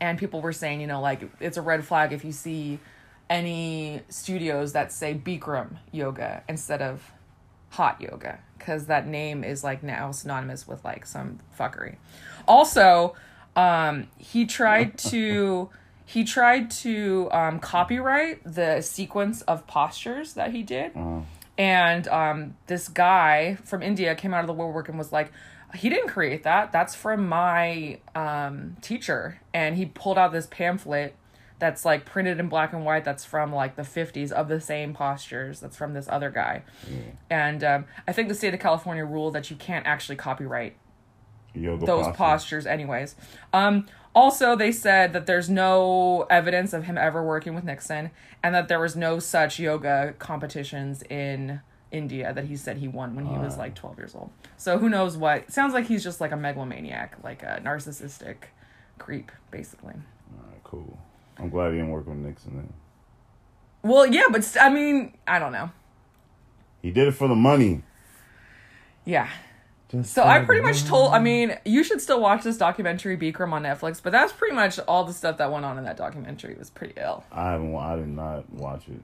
[0.00, 2.78] and people were saying, you know, like it's a red flag if you see
[3.30, 7.10] any studios that say Bikram yoga instead of
[7.70, 11.96] hot yoga because that name is like now synonymous with like some fuckery.
[12.46, 13.14] Also,
[13.56, 15.70] um, he tried to
[16.04, 20.92] he tried to um, copyright the sequence of postures that he did.
[21.56, 25.32] And um, this guy from India came out of the woodwork and was like,
[25.74, 26.72] he didn't create that.
[26.72, 29.40] That's from my um, teacher.
[29.52, 31.14] And he pulled out this pamphlet
[31.58, 34.92] that's like printed in black and white that's from like the 50s of the same
[34.92, 36.64] postures that's from this other guy.
[37.30, 40.76] And um, I think the state of California ruled that you can't actually copyright
[41.54, 42.16] Yoga those posture.
[42.16, 43.14] postures anyways
[43.52, 48.10] um also they said that there's no evidence of him ever working with nixon
[48.42, 53.14] and that there was no such yoga competitions in india that he said he won
[53.16, 53.58] when he was uh.
[53.58, 57.16] like 12 years old so who knows what sounds like he's just like a megalomaniac
[57.22, 58.36] like a narcissistic
[58.98, 59.94] creep basically
[60.38, 60.98] Alright, cool.
[61.38, 62.72] I'm glad he didn't work with Nixon then.
[63.82, 65.70] well yeah but st- i mean i don't know
[66.82, 67.82] He did it for the money.
[69.04, 69.28] yeah
[69.94, 71.12] Just So I pretty much told.
[71.12, 74.78] I mean, you should still watch this documentary Bikram on Netflix, but that's pretty much
[74.80, 76.52] all the stuff that went on in that documentary.
[76.52, 77.24] It was pretty ill.
[77.30, 77.76] I haven't.
[77.76, 79.00] I did not watch it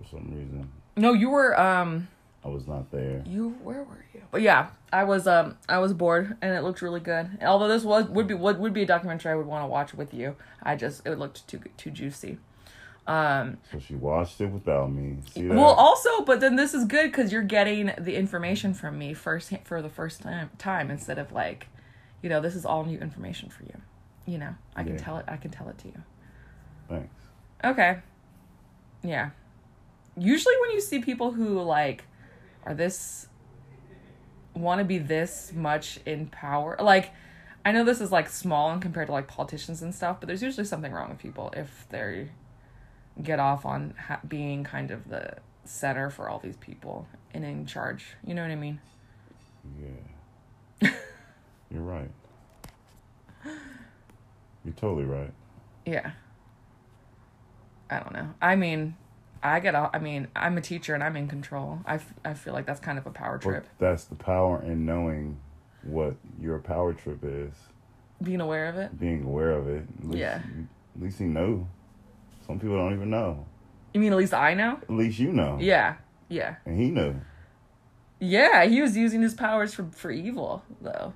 [0.00, 0.70] for some reason.
[0.96, 2.08] No, you were um
[2.44, 3.22] I was not there.
[3.26, 4.22] you where were you?
[4.30, 7.38] But yeah, I was um I was bored and it looked really good.
[7.42, 9.94] Although this was would be would, would be a documentary I would want to watch
[9.94, 10.36] with you.
[10.62, 12.38] I just it looked too too juicy.
[13.06, 15.16] Um So she watched it without me.
[15.36, 19.52] Well also but then this is good cuz you're getting the information from me first
[19.64, 21.68] for the first time time instead of like
[22.22, 23.80] you know, this is all new information for you.
[24.26, 26.02] You know, I can tell it I can tell it to you.
[26.88, 27.14] Thanks.
[27.64, 27.98] Okay.
[29.02, 29.30] Yeah.
[30.16, 32.04] Usually when you see people who like
[32.64, 33.26] are this
[34.54, 37.10] want to be this much in power, like
[37.64, 40.42] I know this is like small and compared to like politicians and stuff, but there's
[40.42, 42.28] usually something wrong with people if they
[43.20, 47.66] get off on ha- being kind of the center for all these people and in
[47.66, 48.04] charge.
[48.26, 48.80] You know what I mean?
[49.80, 50.90] Yeah.
[51.70, 52.10] You're right.
[54.64, 55.32] You're totally right.
[55.84, 56.12] Yeah.
[57.90, 58.34] I don't know.
[58.40, 58.96] I mean,
[59.42, 59.90] I get off.
[59.92, 61.80] I mean, I'm a teacher and I'm in control.
[61.84, 63.66] I, f- I feel like that's kind of a power trip.
[63.78, 65.38] that's the power in knowing
[65.82, 67.52] what your power trip is.
[68.22, 68.98] Being aware of it.
[68.98, 69.84] Being aware of it.
[69.98, 70.40] At least, Yeah.
[70.96, 71.66] At least you know.
[72.46, 73.46] Some people don't even know.
[73.92, 74.78] You mean at least I know?
[74.82, 75.58] At least you know.
[75.60, 75.96] Yeah.
[76.28, 76.56] Yeah.
[76.64, 77.14] And he knew.
[78.18, 81.12] Yeah, he was using his powers for for evil though.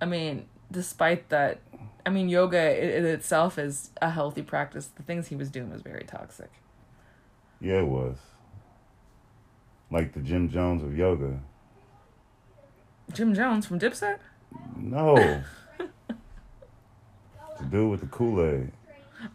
[0.00, 1.60] I mean, despite that
[2.04, 4.86] I mean yoga in, in itself is a healthy practice.
[4.86, 6.50] The things he was doing was very toxic.
[7.60, 8.16] Yeah, it was.
[9.90, 11.40] Like the Jim Jones of yoga.
[13.12, 14.18] Jim Jones from Dipset?
[14.76, 15.14] No.
[15.78, 18.72] the dude with the Kool Aid.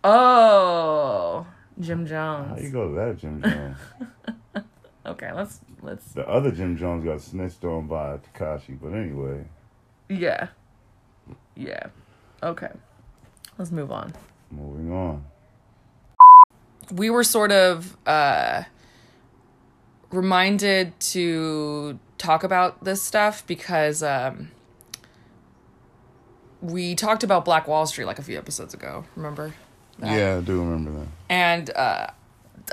[0.04, 1.46] Oh,
[1.80, 2.60] Jim Jones.
[2.60, 3.78] How you go to that Jim Jones?
[5.06, 9.44] Okay, let's let's the other Jim Jones got snitched on by Tekashi, but anyway.
[10.08, 10.50] yeah.
[11.56, 11.88] Yeah.
[12.44, 12.70] Okay.
[13.58, 14.14] Let's move on.
[14.52, 15.26] Moving on.
[16.92, 18.64] we were sort of uh
[20.12, 24.52] reminded to talk about this stuff because um,
[26.62, 29.06] we talked about Black Wall Street like a few episodes ago.
[29.16, 29.54] Remember?
[30.02, 30.18] That?
[30.18, 31.08] Yeah, I do remember that.
[31.30, 32.08] And uh,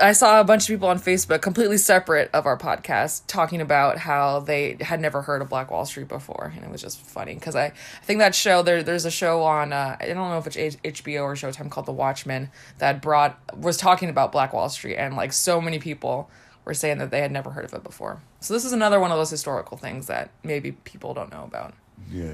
[0.01, 3.97] I saw a bunch of people on Facebook, completely separate of our podcast, talking about
[3.97, 7.33] how they had never heard of Black Wall Street before, and it was just funny
[7.33, 7.71] because I, I
[8.03, 10.77] think that show there there's a show on uh, I don't know if it's H-
[11.03, 15.15] HBO or Showtime called The Watchmen that brought was talking about Black Wall Street, and
[15.15, 16.29] like so many people
[16.65, 18.21] were saying that they had never heard of it before.
[18.39, 21.73] So this is another one of those historical things that maybe people don't know about.
[22.11, 22.33] Yeah,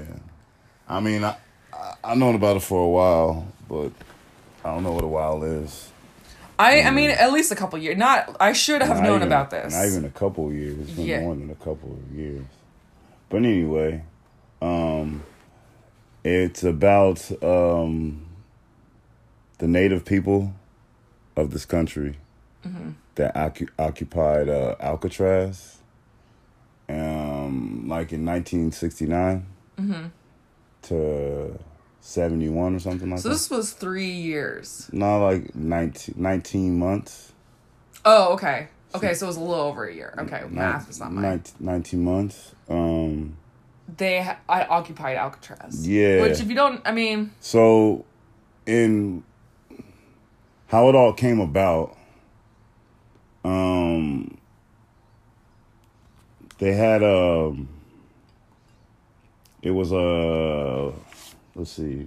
[0.88, 1.36] I mean, I
[1.72, 3.90] I- I known about it for a while, but
[4.64, 5.90] I don't know what a while is.
[6.58, 7.96] I I mean at least a couple years.
[7.96, 9.74] Not I should have known even- about this.
[9.74, 10.78] Not even a couple years.
[10.78, 11.20] It's been Yeah.
[11.20, 12.44] more than a couple of years.
[13.28, 14.04] But anyway,
[14.62, 15.22] um,
[16.24, 18.24] it's about um,
[19.58, 20.52] the native people
[21.36, 22.18] of this country
[22.64, 22.90] Mm-hmm.
[23.16, 25.78] that occu- occupied uh, Alcatraz,
[26.88, 29.44] um, like in 1969
[30.82, 31.58] to
[32.06, 33.22] 71 or something like Mm-hmm.
[33.22, 34.90] so this was three years.
[34.92, 37.32] Not like 19, 19 months.
[38.04, 38.68] Oh, okay.
[38.94, 40.14] Okay, so it was a little over a year.
[40.18, 41.22] Okay, math is not mine.
[41.24, 42.54] 19, 19 months.
[42.68, 43.36] Um,
[43.96, 45.88] They ha- I occupied Alcatraz.
[45.88, 46.20] Yeah.
[46.20, 48.04] Which, if you don't, I mean, So,
[48.66, 49.24] in
[50.66, 51.96] how it all came about,
[53.44, 54.36] um,
[56.58, 57.68] they had um,
[59.62, 60.92] it was a
[61.54, 62.06] let's see,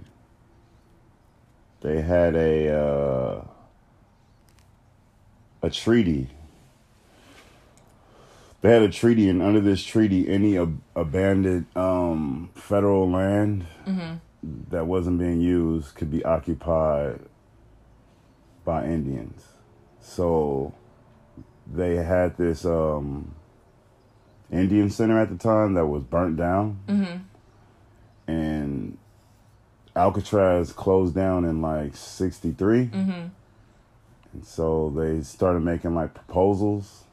[1.80, 3.44] they had a uh,
[5.62, 6.28] a treaty.
[8.60, 13.66] They had a treaty, and under this treaty, any ab- abandoned um, federal land
[14.70, 17.20] that wasn't being used could be occupied
[18.64, 19.44] by Indians.
[20.00, 20.74] So
[21.72, 23.34] they had this um,
[24.50, 26.80] Indian center at the time that was burnt down,
[28.26, 28.98] and
[29.98, 32.90] Alcatraz closed down in like '63.
[32.92, 33.30] And
[34.44, 37.04] so they started making like proposals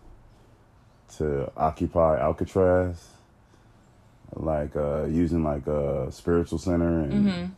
[1.17, 3.09] to occupy Alcatraz,
[4.35, 7.55] like uh, using like a spiritual center and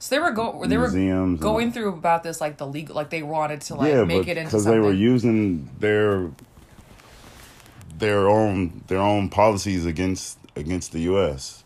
[0.00, 1.32] so they were go they were museums.
[1.32, 4.28] and- going through about this like the legal like they wanted to like yeah, make
[4.28, 6.30] it into because they were using their
[7.98, 11.64] their own their own policies against against the U.S.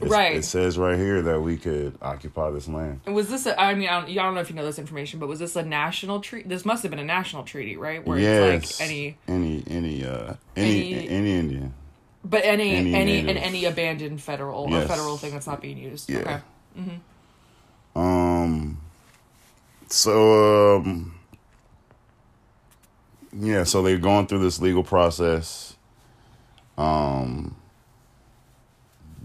[0.00, 0.36] It's- Right.
[0.36, 3.00] It says right here that we could occupy this land.
[3.06, 3.44] was this?
[3.46, 5.38] A, I mean, I don't, I don't know if you know this information, but was
[5.40, 6.48] this a national treaty?
[6.48, 8.06] This must have been a national treaty, right?
[8.06, 8.62] Where yes.
[8.64, 11.74] it's like any, any any uh any Any- any, Indian.
[12.24, 16.08] but any Any any and any abandoned federal or federal thing that's not being used.
[16.08, 16.40] Yeah.
[16.78, 17.00] Okay.
[17.94, 18.78] Um.
[19.88, 21.14] So um.
[23.32, 25.76] Yeah, so they're going through this legal process.
[26.78, 27.56] Um.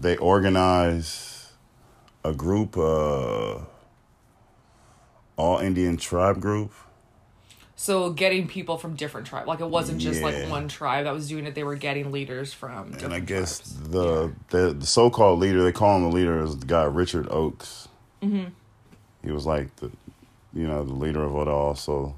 [0.06, 1.50] They organize
[2.22, 3.58] a group, uh,
[5.36, 6.72] all Indian tribe group.
[7.74, 11.26] So getting people from different tribes, like it wasn't just like one tribe that was
[11.28, 11.56] doing it.
[11.56, 12.92] They were getting leaders from.
[13.02, 13.88] And I guess tribes.
[13.88, 17.88] the, the the so-called leader, they call him the leader, is the guy Richard Oakes.
[18.22, 18.50] Mm-hmm.
[19.24, 19.90] He was like the,
[20.54, 21.74] you know, the leader of it all.
[21.74, 22.14] So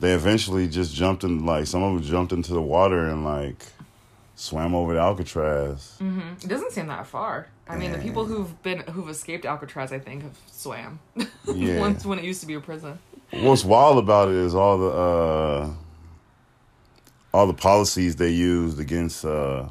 [0.00, 3.64] they eventually just jumped in, like some of them jumped into the water and like
[4.36, 5.96] swam over to Alcatraz.
[6.00, 6.44] Mm-hmm.
[6.44, 7.48] It doesn't seem that far.
[7.68, 11.00] I mean, the people who've been who've escaped Alcatraz, I think, have swam.
[11.52, 11.78] Yeah.
[11.78, 12.98] Once when it used to be a prison.
[13.30, 15.70] What's wild about it is all the uh,
[17.32, 19.68] all the policies they used against uh,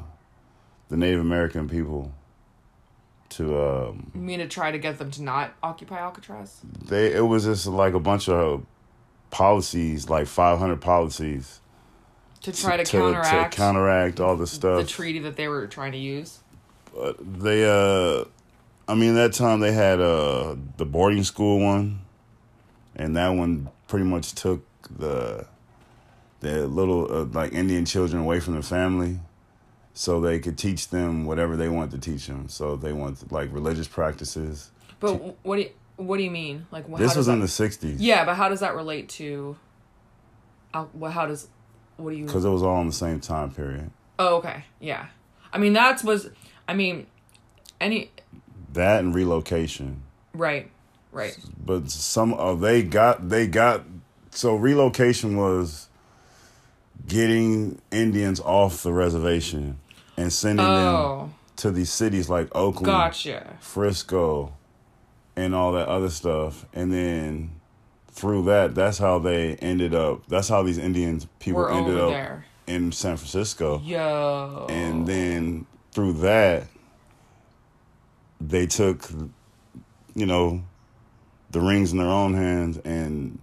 [0.88, 2.12] the Native American people
[3.30, 6.60] to um, You mean to try to get them to not occupy Alcatraz?
[6.88, 8.64] they it was just like a bunch of
[9.30, 11.60] policies, like five hundred policies
[12.42, 14.80] To try to, counteract, to counteract all the stuff.
[14.82, 16.38] the treaty that they were trying to use.
[16.94, 18.24] But they, uh,
[18.88, 22.00] I mean, that time they had uh the boarding school one,
[22.94, 24.64] and that one pretty much took
[24.96, 25.46] the
[26.40, 29.18] the little uh, like Indian children away from the family,
[29.94, 32.48] so they could teach them whatever they want to teach them.
[32.48, 34.70] So they want like religious practices.
[35.00, 36.66] But wh- what do you, what do you mean?
[36.70, 37.96] Like This was does in the '60s.
[37.98, 39.56] yeah, but how does that relate to?
[40.92, 41.12] What?
[41.12, 41.48] How does?
[41.96, 42.26] What do you?
[42.26, 43.90] because it was all in the same time period.
[44.18, 44.64] Oh, okay.
[44.80, 45.06] Yeah.
[45.52, 46.28] I mean, that was.
[46.68, 47.06] I mean,
[47.80, 48.10] any.
[48.72, 50.02] That and relocation.
[50.34, 50.70] Right.
[51.12, 51.36] Right.
[51.64, 53.84] but some of they got they got
[54.32, 55.88] so relocation was
[57.08, 59.78] getting Indians off the reservation
[60.18, 63.56] and sending them Oh, to these cities like Oakland, gotcha.
[63.60, 64.52] Frisco,
[65.36, 67.52] and all that other stuff, and then
[68.16, 70.26] through that, that's how they ended up.
[70.26, 72.44] That's how these Indians people We're ended up there.
[72.66, 73.80] in San Francisco.
[73.84, 74.66] Yo.
[74.70, 76.64] And then through that,
[78.40, 79.08] they took,
[80.14, 80.62] you know,
[81.50, 83.38] the rings in their own hands and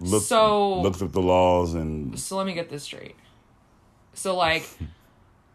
[0.00, 3.16] looked So- looked at the laws and so let me get this straight.
[4.14, 4.68] So like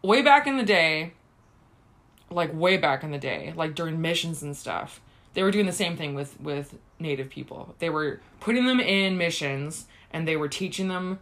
[0.02, 1.14] way back in the day,
[2.30, 5.00] like way back in the day, like during missions and stuff,
[5.36, 7.76] they were doing the same thing with with native people.
[7.80, 11.20] They were putting them in missions and they were teaching them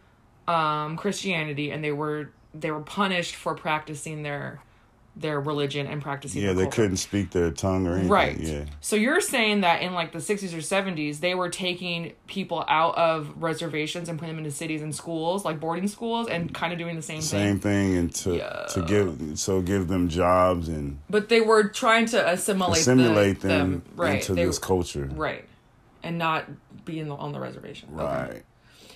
[0.48, 4.60] um Christianity and they were they were punished for practicing their
[5.16, 8.08] their religion and practicing yeah, they couldn't speak their tongue or anything.
[8.08, 8.36] Right.
[8.36, 8.64] Yeah.
[8.80, 12.96] So you're saying that in like the 60s or 70s, they were taking people out
[12.98, 16.80] of reservations and putting them into cities and schools, like boarding schools, and kind of
[16.80, 17.92] doing the same, Same thing.
[17.92, 18.66] Same thing, and to Yeah.
[18.70, 23.48] to give so give them jobs and But they were trying to assimilate, assimilate the,
[23.48, 24.16] them, right?
[24.16, 25.08] into they, this culture.
[25.14, 25.44] right,
[26.02, 26.46] and not
[26.84, 27.88] be in the, on the reservation.
[27.94, 28.04] Okay.
[28.04, 28.42] Right.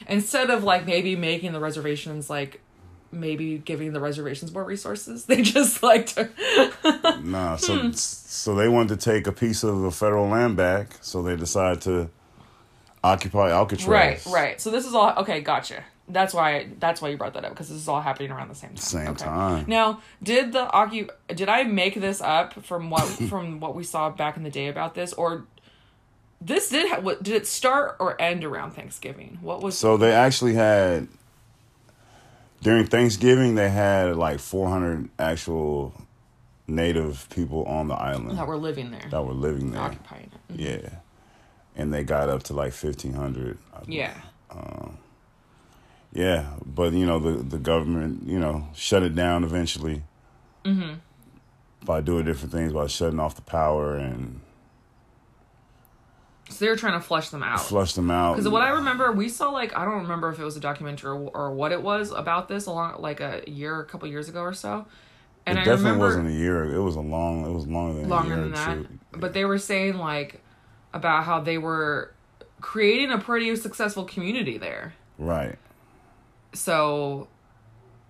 [0.08, 2.60] Instead of like maybe making the reservations like
[3.10, 6.28] maybe giving the reservations more resources, they just like to.
[7.22, 7.90] Nah, so Hmm.
[7.92, 11.80] so they wanted to take a piece of the federal land back, so they decided
[11.82, 12.10] to
[13.02, 13.86] occupy Alcatraz.
[13.88, 14.60] Right, right.
[14.60, 15.40] So this is all okay.
[15.40, 15.84] Gotcha.
[16.08, 16.68] That's why.
[16.78, 18.78] That's why you brought that up because this is all happening around the same time.
[18.78, 19.24] Same Okay.
[19.24, 19.64] time.
[19.66, 21.08] Now, did the occu?
[21.28, 24.68] Did I make this up from what from what we saw back in the day
[24.68, 25.44] about this, or
[26.40, 26.88] this did?
[26.90, 29.38] Ha- what did it start or end around Thanksgiving?
[29.42, 29.76] What was?
[29.76, 31.08] So they actually had
[32.62, 35.94] during Thanksgiving they had like 400 actual
[36.66, 39.80] native people on the island that were living there, that were living there.
[39.80, 40.60] occupying it.
[40.60, 40.90] Yeah.
[41.76, 43.58] And they got up to like 1500.
[43.72, 43.94] I believe.
[43.94, 44.14] Yeah.
[46.12, 50.02] Yeah, but you know the the government, you know, shut it down eventually.
[50.64, 50.94] Mm-hmm.
[51.84, 54.40] By doing different things, by shutting off the power and
[56.58, 57.60] So they were trying to flush them out.
[57.60, 58.34] flush them out.
[58.34, 61.12] Because what I remember, we saw like I don't remember if it was a documentary
[61.12, 64.40] or, or what it was about this along like a year, a couple years ago
[64.40, 64.84] or so.
[65.46, 66.64] it I definitely remember wasn't a year.
[66.64, 67.46] It was a long.
[67.46, 68.74] It was longer than longer a year than that.
[68.74, 68.98] two.
[69.12, 70.42] But they were saying like
[70.92, 72.12] about how they were
[72.60, 74.94] creating a pretty successful community there.
[75.16, 75.58] Right.
[76.54, 77.28] So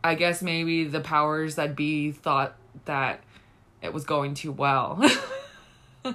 [0.02, 2.56] I guess maybe the powers that be thought
[2.86, 3.20] that
[3.82, 5.04] it was going too well.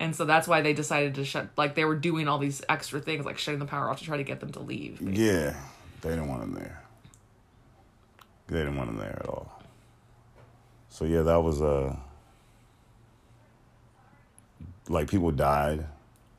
[0.00, 2.98] and so that's why they decided to shut like they were doing all these extra
[3.00, 5.00] things like shutting the power off to try to get them to leave.
[5.00, 5.54] Yeah,
[6.00, 6.82] they didn't want them there.
[8.48, 9.62] They didn't want them there at all.
[10.88, 11.94] So yeah, that was uh
[14.88, 15.86] like people died.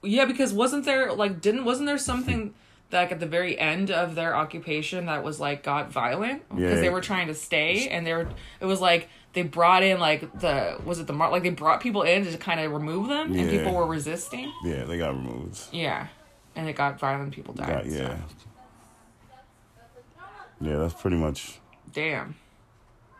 [0.04, 2.54] Yeah, because wasn't there like didn't wasn't there something
[2.91, 6.82] like at the very end of their occupation that was like got violent because Yeah.
[6.82, 8.28] they were trying to stay and they were
[8.60, 11.82] it was like they brought in like the was it the mar like they brought
[11.82, 14.52] people in to kind of remove them and people were resisting.
[14.63, 15.60] Yeah, they got removed.
[15.72, 16.08] Yeah,
[16.56, 17.34] and it got violent.
[17.34, 17.67] People died.
[17.67, 18.06] Got, yeah.
[18.06, 18.36] stuff.
[20.60, 21.60] Yeah, that's pretty much
[21.94, 22.36] Damn,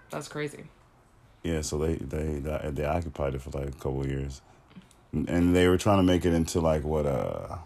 [0.10, 0.66] that's crazy.
[1.44, 1.62] yeah.
[1.62, 4.42] So they they they, they occupied it for like a couple of years,
[5.14, 7.58] and they were trying to make it into like what uh,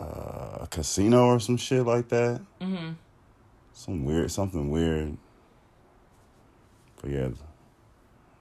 [0.00, 2.40] uh, a casino or some shit like that.
[2.60, 2.92] Mm-hmm.
[3.72, 5.16] Some weird, something weird.
[7.04, 7.28] But yeah,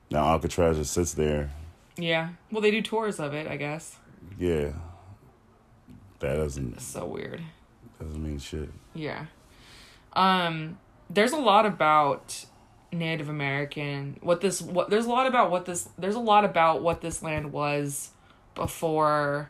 [0.09, 1.51] now Alcatraz just sits there.
[1.97, 2.29] Yeah.
[2.49, 3.45] Well, they do tours of it.
[3.45, 3.97] I guess.
[4.39, 4.71] Yeah,
[6.19, 7.41] that doesn't It's so weird.
[7.99, 8.69] doesn't mean shit.
[8.93, 9.25] Yeah.
[10.13, 10.77] Um
[11.09, 12.45] there's a lot about
[12.93, 16.81] Native American what this what there's a lot about what this there's a lot about
[16.81, 18.11] what this land was
[18.55, 19.49] before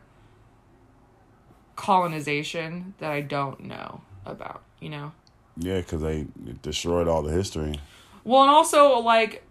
[1.76, 5.12] colonization that I don't know about, you know.
[5.56, 6.26] Yeah, because they
[6.62, 7.78] destroyed all the history.
[8.24, 9.44] Well, and also like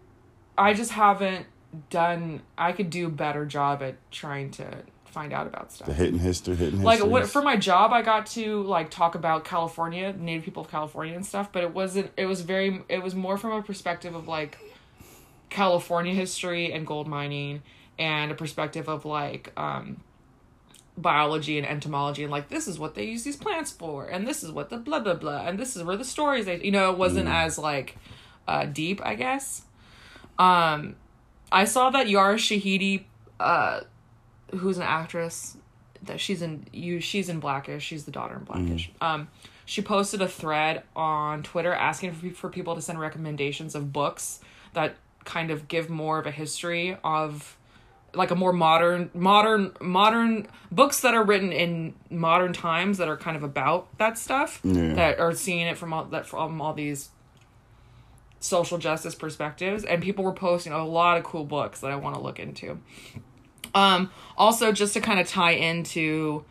[0.58, 1.46] I just haven't
[1.90, 5.88] done I could do a better job at trying to find out about stuff.
[5.88, 9.46] The hidden history, hidden like what for my job i got to like talk about
[9.46, 13.14] california native people of california and stuff but it wasn't it was very it was
[13.14, 14.58] more from a perspective of like
[15.52, 17.62] california history and gold mining
[18.00, 20.02] and a perspective of like um
[20.98, 24.44] biology and entomology and like this is what they use these plants for and this
[24.44, 26.92] is what the blah blah blah and this is where the stories they you know
[26.92, 27.98] it wasn't as like
[28.48, 29.64] uh deep i guess.
[30.40, 30.96] Um
[31.52, 33.04] i saw that yara shahidi
[33.40, 33.82] uh
[34.56, 35.58] who's an actress
[36.04, 38.92] that she's in you she's in blackish she's the daughter in blackish.
[39.02, 39.28] Um
[39.66, 44.40] she posted a thread on twitter asking for, for people to send recommendations of books
[44.74, 47.56] that kind of give more of a history of
[48.16, 53.18] like a more modern modern modern books that are written in modern times that are
[53.18, 54.94] kind of about that stuff Yeah.
[54.96, 57.10] that are seeing it from all that from all these
[58.44, 62.16] social justice perspectives and people were posting a lot of cool books that I want
[62.16, 62.80] to look into.
[63.74, 66.44] Um also just to kind of tie into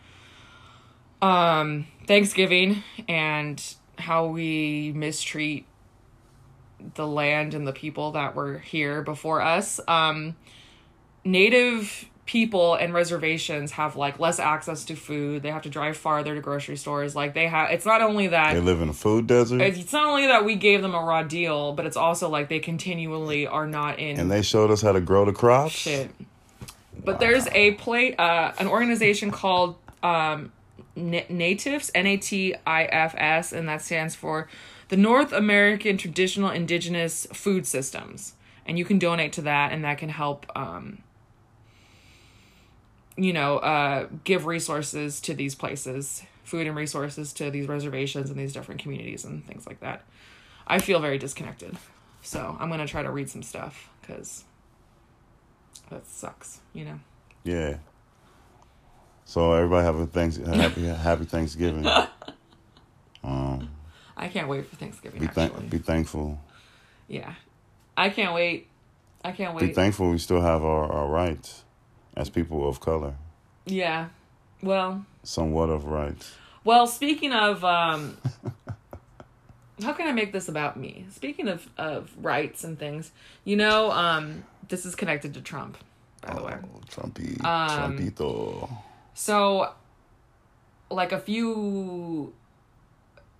[1.20, 3.62] um Thanksgiving and
[3.98, 5.66] how we mistreat
[6.94, 9.80] the land and the people that were here before us.
[9.86, 10.36] Um,
[11.24, 15.42] native people and reservations have like less access to food.
[15.42, 17.16] They have to drive farther to grocery stores.
[17.16, 20.06] Like they have, it's not only that They live in a food desert, it's not
[20.06, 23.66] only that we gave them a raw deal, but it's also like they continually are
[23.66, 25.72] not in and they showed us how to grow the crops.
[25.72, 26.10] shit.
[27.04, 30.52] But there's a plate, uh, an organization called um,
[30.96, 34.46] N- Natives, N A T I F S, and that stands for
[34.88, 38.34] the North American Traditional Indigenous Food Systems.
[38.64, 41.02] And you can donate to that, and that can help, um,
[43.16, 48.38] you know, uh, give resources to these places, food and resources to these reservations and
[48.38, 50.04] these different communities and things like that.
[50.66, 51.76] I feel very disconnected.
[52.22, 54.44] So I'm going to try to read some stuff because
[55.90, 57.00] that sucks, you know.
[57.44, 57.76] Yeah.
[59.24, 61.86] So everybody have a thanks happy happy Thanksgiving.
[63.24, 63.70] Um,
[64.16, 65.20] I can't wait for Thanksgiving.
[65.20, 66.40] be actually, thank be thankful.
[67.06, 67.34] yeah,
[67.96, 68.66] I can't wait.
[69.24, 69.66] I can't wait.
[69.68, 71.62] Be thankful we still have our, our rights
[72.16, 73.14] as people of color.
[73.66, 74.08] yeah,
[74.62, 76.34] well, Somewhat of rights.
[76.64, 76.86] well.
[76.86, 78.16] Speaking of, um,
[79.82, 81.06] how can I make this about me?
[81.12, 83.10] Speaking of of rights and things,
[83.44, 85.76] you know, um, this is connected to Trump,
[86.20, 86.54] by the way.
[86.62, 88.68] Oh, Trumpy, Um, Trumpito.
[89.14, 89.72] So,
[90.90, 92.32] like a few,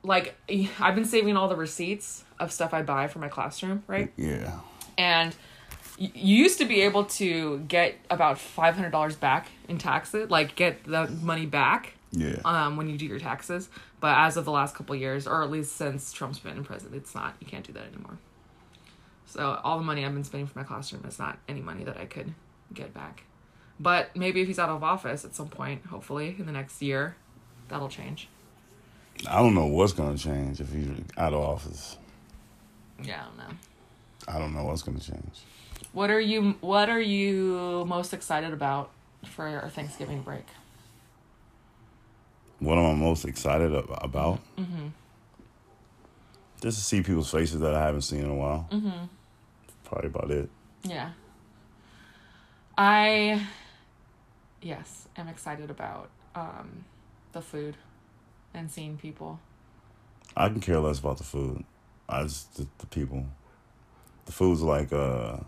[0.03, 0.35] like
[0.81, 4.13] I've been saving all the receipts of stuff I buy for my classroom, right?
[4.17, 4.61] Yeah.
[4.99, 5.35] and
[5.99, 6.11] you
[6.45, 10.85] used to be able to get about five hundred dollars back in taxes, like get
[10.85, 12.37] the money back Yeah.
[12.45, 13.69] um, when you do your taxes.
[14.01, 16.65] But as of the last couple of years, or at least since Trump's been in
[16.65, 17.35] president, it's not.
[17.41, 18.19] You can't do that anymore.
[19.27, 21.97] So all the money I've been spending for my classroom is not any money that
[21.97, 22.35] I could
[22.75, 23.23] get back.
[23.81, 27.17] But maybe if he's out of office at some point, hopefully in the next year,
[27.69, 28.29] that'll change.
[29.29, 31.97] I don't know what's gonna change if he's out of office.
[33.03, 33.57] Yeah, I don't know.
[34.29, 35.41] I don't know what's gonna change.
[35.93, 38.91] What are you What are you most excited about
[39.27, 40.47] for our Thanksgiving break?
[42.61, 44.41] What am I most excited about?
[44.57, 44.89] Mm-hmm.
[46.63, 48.69] Just to see people's faces that I haven't seen in a while.
[48.71, 49.07] Mm-hmm.
[49.85, 50.49] Probably about it.
[50.85, 51.11] Yeah.
[52.79, 53.47] I
[54.63, 56.85] yes, am excited about um
[57.33, 57.77] the food
[58.55, 59.41] and seeing people.
[60.37, 61.65] I can care less about the food.
[62.09, 63.27] I just the, the people.
[64.25, 65.39] The food's like uh,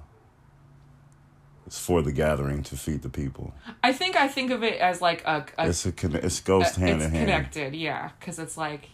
[1.67, 3.55] it's for the gathering to feed the people.
[3.83, 6.77] I think I think of it as like a, a It's a conne- it goes
[6.77, 7.27] uh, hand it's in hand.
[7.27, 8.91] connected, yeah, cuz it's like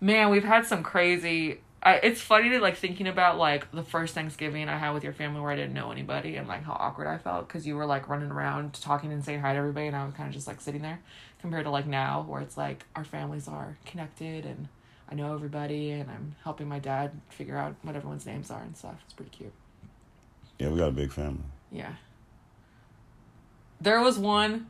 [0.00, 4.14] man, we've had some crazy I, it's funny to like thinking about like the first
[4.14, 7.06] Thanksgiving I had with your family where I didn't know anybody and like how awkward
[7.06, 9.94] I felt because you were like running around talking and saying hi to everybody and
[9.94, 11.00] I was kind of just like sitting there
[11.40, 14.66] compared to like now where it's like our families are connected and
[15.08, 18.76] I know everybody and I'm helping my dad figure out what everyone's names are and
[18.76, 18.96] stuff.
[19.04, 19.52] It's pretty cute.
[20.58, 21.44] Yeah, we got a big family.
[21.70, 21.94] Yeah.
[23.80, 24.68] There was one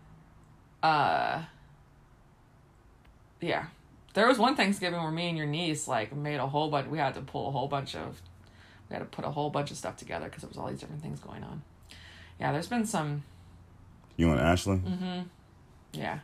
[0.83, 1.43] uh
[3.41, 3.67] yeah.
[4.15, 6.99] There was one Thanksgiving where me and your niece like made a whole bunch we
[6.99, 8.21] had to pull a whole bunch of
[8.89, 10.81] we had to put a whole bunch of stuff together because there was all these
[10.81, 11.63] different things going on.
[12.41, 13.25] Yeah, there's been some
[14.17, 14.77] You and Ashley?
[14.77, 15.21] Mm-hmm.
[15.93, 16.21] yeah.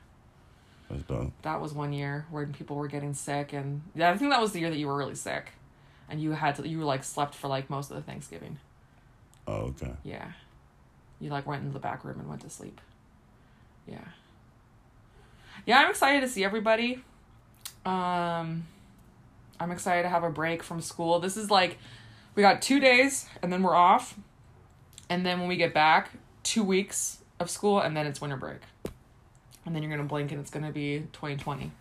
[0.90, 1.32] That's dope.
[1.42, 4.52] That was one year where people were getting sick and yeah, I think that was
[4.52, 5.52] the year that you were really sick.
[6.08, 8.58] And you had to you were like slept for like most of the Thanksgiving.
[9.46, 9.92] Oh, okay.
[10.02, 10.32] Yeah.
[11.24, 12.82] You like went into the back room and went to sleep.
[13.86, 13.96] Yeah.
[15.64, 17.02] Yeah, I'm excited to see everybody.
[17.86, 18.66] Um
[19.58, 21.20] I'm excited to have a break from school.
[21.20, 21.78] This is like
[22.34, 24.18] we got 2 days and then we're off.
[25.08, 26.10] And then when we get back,
[26.42, 28.60] 2 weeks of school and then it's winter break.
[29.64, 31.72] And then you're going to blink and it's going to be 2020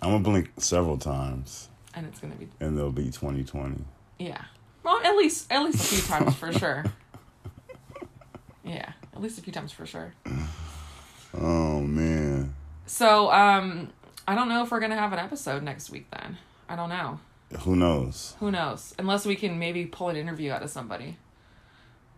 [0.00, 3.84] I'm gonna blink several times, and it's going to be and there'll be 2020.
[4.20, 4.42] yeah.
[4.84, 6.84] Well, at least at least a few times for sure.
[8.64, 10.14] Yeah, at least a few times for sure.
[11.34, 12.54] Oh man,
[12.84, 13.88] So, um,
[14.28, 16.06] I don't know if we're gonna have an episode next week.
[16.10, 16.36] Then
[16.68, 17.20] I don't know.
[17.60, 18.34] who knows?
[18.38, 18.94] Who knows?
[18.98, 21.16] Unless we can maybe pull an interview out of somebody.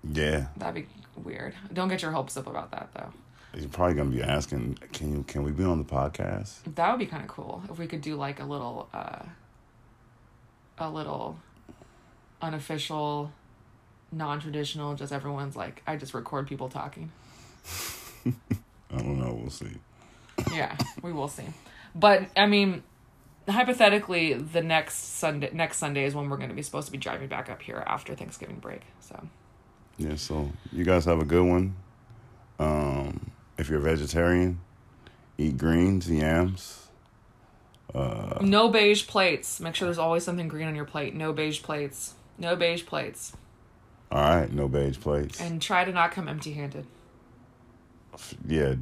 [0.03, 1.55] Yeah, That'd be weird.
[1.73, 3.13] Don't get your hopes up about that though.
[3.57, 6.57] you're probably gonna be asking, can you can we be on the podcast?
[6.75, 9.23] That would be kind of cool if we could do like a little, uh,
[10.79, 11.39] a little
[12.43, 13.31] unofficial,
[14.15, 14.95] non-traditional.
[14.95, 17.11] Just everyone's like, I just record people talking.
[18.27, 18.33] I
[18.99, 19.35] don't know.
[19.35, 19.73] We'll see.
[20.53, 21.45] yeah, we will see.
[21.95, 22.83] But I mean,
[23.49, 26.99] hypothetically, the next Sunday, next Sunday is when we're going to be supposed to be
[26.99, 28.83] driving back up here after Thanksgiving break.
[29.01, 29.29] So
[29.97, 30.17] Yeah.
[30.17, 31.77] So you guys have a good one.
[32.59, 34.61] Um, if you're a vegetarian,
[35.39, 36.89] eat greens, yams.
[37.95, 39.61] no beige plates.
[39.61, 41.15] Make sure there's always something green on your plate.
[41.15, 42.15] No beige plates.
[42.39, 43.33] No beige plates.
[44.11, 45.41] All right, no beige plates.
[45.41, 46.87] And try to not come empty handed.
[48.47, 48.75] yeah,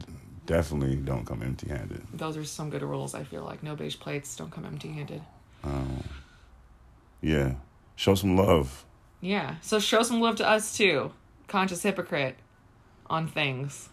[0.46, 2.02] definitely don't come empty-handed.
[2.12, 3.62] Those are some good rules, I feel like.
[3.62, 4.36] No beige plates.
[4.36, 5.22] Don't come empty handed.
[7.20, 7.54] Yeah,
[7.96, 8.84] show some love.
[9.20, 9.56] Yeah.
[9.62, 11.12] So show some love to us too.
[11.46, 12.36] Conscious hypocrite
[13.08, 13.88] on things.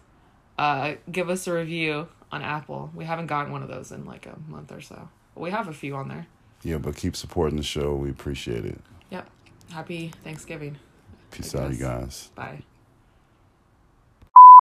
[0.58, 2.90] Uh, give us a review on Apple.
[2.94, 5.08] We haven't gotten one of those in like a month or so.
[5.34, 6.26] But we have a few on there.
[6.64, 7.94] Yeah, but keep supporting the show.
[7.94, 8.80] We appreciate it.
[9.10, 9.30] Yep.
[9.70, 10.76] Happy Thanksgiving.
[11.30, 12.30] Peace out, you guys.
[12.34, 12.62] Bye.